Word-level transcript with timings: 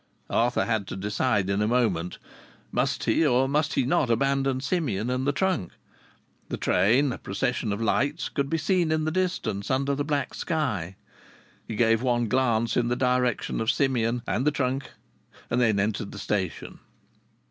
Arthur 0.31 0.65
had 0.65 0.87
to 0.87 0.95
decide 0.95 1.47
in 1.47 1.61
a 1.61 1.67
moment. 1.67 2.17
Must 2.71 3.03
he 3.03 3.23
or 3.23 3.47
must 3.47 3.73
he 3.75 3.83
not 3.83 4.09
abandon 4.09 4.59
Simeon 4.59 5.11
and 5.11 5.27
the 5.27 5.31
trunk? 5.31 5.73
The 6.49 6.57
train, 6.57 7.11
a 7.11 7.19
procession 7.19 7.71
of 7.71 7.79
lights, 7.79 8.27
could 8.27 8.49
be 8.49 8.57
seen 8.57 8.91
in 8.91 9.05
the 9.05 9.11
distance 9.11 9.69
under 9.69 9.93
the 9.93 10.03
black 10.03 10.33
sky. 10.33 10.95
He 11.67 11.75
gave 11.75 12.01
one 12.01 12.27
glance 12.27 12.75
in 12.75 12.87
the 12.87 12.95
direction 12.95 13.61
of 13.61 13.69
Simeon 13.69 14.23
and 14.25 14.43
the 14.43 14.49
trunk, 14.49 14.89
and 15.51 15.61
then 15.61 15.79
entered 15.79 16.11
the 16.13 16.17
station. 16.17 16.79